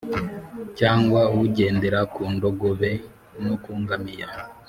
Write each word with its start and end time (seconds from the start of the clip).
cyangwa 0.79 1.21
ugendera 1.41 1.99
ku 2.13 2.21
ndogobe 2.33 2.91
no 3.45 3.55
ku 3.63 3.71
ngamiya, 3.81 4.29